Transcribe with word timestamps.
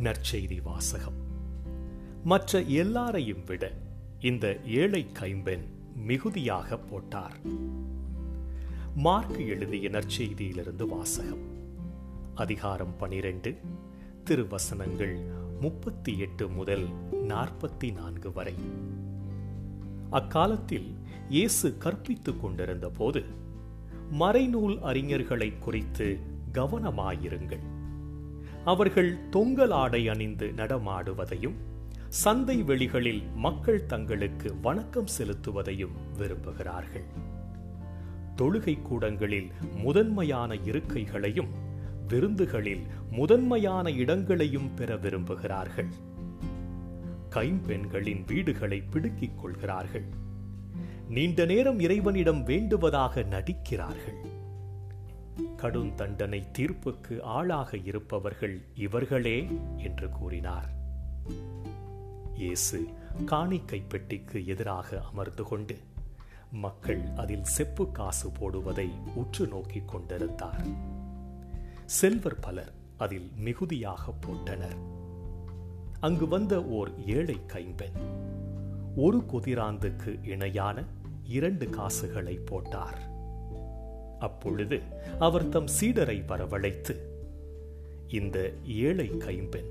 நற்செய்தி 0.00 0.62
வாசகம். 0.62 1.14
மற்ற 2.24 2.62
எல்லாரையும் 2.62 3.44
விட 3.46 3.72
இந்த 4.20 4.60
ஏழை 4.66 5.12
கைம்பெண் 5.12 5.64
மிகுதியாக 5.94 6.76
போட்டார். 6.76 7.36
மார்க் 8.94 9.38
எழுதிய 9.38 9.90
நற்செய்தியிலிருந்து 9.90 10.86
வாசகம். 10.86 11.42
அதிகாரம் 12.34 12.96
பனிரெண்டு 12.96 13.58
திருவசனங்கள் 14.24 15.18
முப்பத்தி 15.60 16.18
எட்டு 16.18 16.48
முதல் 16.48 16.86
நாற்பத்தி 17.12 17.92
நான்கு 17.92 18.32
வரை. 18.32 18.54
அக்காலத்தில் 20.10 20.94
இயேசு 21.28 21.76
கற்பித்துக் 21.78 22.40
கொண்டிருந்த 22.40 22.88
போது 22.88 23.24
மறைநூல் 24.12 24.78
அறிஞர்களை 24.78 25.58
குறித்து 25.58 26.18
கவனமாயிருங்கள். 26.52 27.78
அவர்கள் 28.64 29.18
தொங்கல் 29.30 29.70
ஆடை 29.70 30.08
அணிந்து 30.08 30.52
நடமாடுவதையும் 30.56 31.54
சந்தை 32.08 32.62
வெளிகளில் 32.62 33.22
மக்கள் 33.34 33.86
தங்களுக்கு 33.86 34.54
வணக்கம் 34.62 35.06
செலுத்துவதையும் 35.18 35.94
விரும்புகிறார்கள். 36.18 37.04
தொழுகை 38.36 38.82
கூடங்களில் 38.82 39.50
முதன்மையான 39.76 40.54
இருக்கைகளையும் 40.54 41.48
விருந்துகளில் 42.08 42.86
முதன்மையான 43.10 43.90
இடங்களையும் 43.90 44.74
பெற 44.74 44.96
விரும்புகிறார்கள். 44.96 45.88
கைம்பெண்களின் 47.30 48.24
வீடுகளை 48.26 48.80
பிடுங்கிக் 48.80 49.38
கொள்கிறார்கள். 49.38 50.04
நீண்ட 51.08 51.44
நேரம் 51.44 51.80
இறைவனிடம் 51.80 52.46
வேண்டுவதாக 52.46 53.26
நடிக்கிறார்கள். 53.26 54.29
கடும் 55.60 55.94
தண்டனை 55.94 56.46
தீர்ப்புக்கு 56.58 57.20
ஆளாக 57.20 57.76
இருப்பவர்கள் 57.76 58.60
இவர்களே 58.74 59.48
என்று 59.76 60.08
கூறினார். 60.08 60.68
இயேசு 62.34 62.86
காணிக்கை 63.26 63.80
பெட்டிக்கு 63.80 64.46
எதிராக 64.46 65.02
அமர்ந்து 65.02 65.42
கொண்டு 65.42 65.78
மக்கள் 66.52 67.00
அதில் 67.16 67.44
செப்பு 67.44 67.92
காசு 67.92 68.30
போடுவதை 68.30 68.90
உற்று 69.14 69.46
நோக்கிக் 69.46 69.88
கொண்டிருந்தார். 69.88 70.66
செல்வர் 71.84 72.40
பலர் 72.40 72.72
அதில் 72.98 73.30
மிகுதியாக 73.36 74.14
போட்டனர். 74.26 74.78
அங்கு 76.00 76.28
வந்த 76.28 76.64
ஓர் 76.64 77.04
ஏழை 77.06 77.46
கைம்பெண் 77.46 77.98
ஒரு 78.96 79.18
குதிராந்துக்கு 79.18 80.26
இணையான 80.26 80.84
இரண்டு 81.24 81.70
காசுகளை 81.70 82.34
போட்டார். 82.34 83.09
அப்பொழுது 84.20 84.80
அவர் 85.18 85.48
தம் 85.48 85.68
சீடரை 85.80 86.24
வரவழைத்து 86.28 86.96
இந்த 88.08 88.52
ஏழை 88.64 89.16
கைம்பெண் 89.16 89.70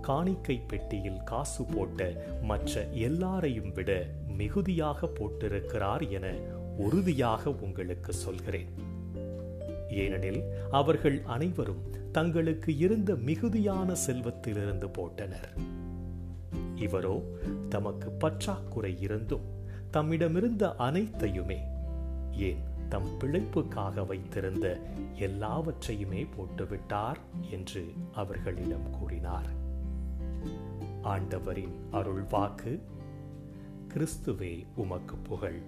காணிக்கை 0.00 0.56
பெட்டியில் 0.56 1.22
காசு 1.24 1.64
போட்ட 1.64 2.26
மற்ற 2.42 2.84
எல்லாரையும் 2.84 3.72
விட 3.72 4.06
மிகுதியாக 4.28 5.06
போட்டிருக்கிறார் 5.06 6.10
என 6.10 6.32
உறுதியாக 6.76 7.50
உங்களுக்கு 7.50 8.12
சொல்கிறேன். 8.12 8.68
ஏனெனில் 9.88 10.42
அவர்கள் 10.70 11.20
அனைவரும் 11.24 11.82
தங்களுக்கு 12.12 12.76
இருந்த 12.76 13.14
மிகுதியான 13.14 13.94
செல்வத்திலிருந்து 14.06 14.88
போட்டனர். 14.98 15.50
இவரோ 16.76 17.22
தமக்கு 17.68 18.10
பற்றாக்குறை 18.10 19.00
இருந்தும் 19.00 19.46
தம்மிடமிருந்த 19.92 20.74
அனைத்தையுமே 20.76 21.58
ஏன் 22.32 22.67
தம் 22.88 23.18
பிழைப்புக்காக 23.20 24.06
வைத்திருந்த 24.06 24.80
எல்லாவற்றையுமே 25.14 26.26
போட்டுவிட்டார் 26.36 27.16
என்று 27.50 27.92
அவர்களிடம் 28.12 28.90
கூறினார். 28.90 29.48
ஆண்டவரின் 31.02 31.74
அருள் 31.90 32.24
வாக்கு 32.30 32.82
கிறிஸ்துவே 33.94 34.66
உமக்கு 34.76 35.16
புகழ். 35.16 35.62